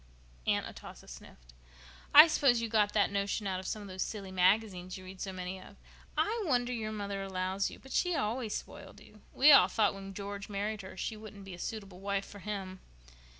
[0.47, 1.53] Aunt Atossa sniffed.
[2.11, 5.21] "I suppose you got that notion out of some of those silly magazines you read
[5.21, 5.75] so many of.
[6.17, 7.77] I wonder your mother allows you.
[7.77, 9.21] But she always spoiled you.
[9.31, 12.79] We all thought when George married her she wouldn't be a suitable wife for him."